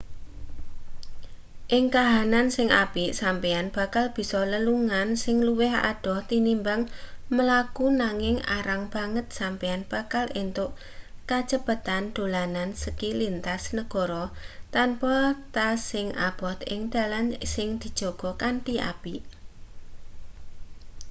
[1.77, 6.81] ing kahanan sing apik sampeyan bakal bisa lelungan sing luwih adoh tinimbang
[7.35, 10.71] mlaku nanging arang banget sampeyan bakal entuk
[11.29, 14.23] kacepetan dolanan ski lintas negara
[14.75, 15.15] tanpa
[15.55, 19.21] tas sing abot ing dalan sing dijaga kanthi apik